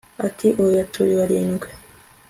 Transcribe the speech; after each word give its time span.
ati 0.27 0.47
oya, 0.63 0.83
turi 0.93 1.13
barindwi 1.19 1.67